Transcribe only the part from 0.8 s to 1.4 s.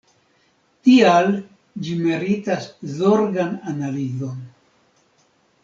Tial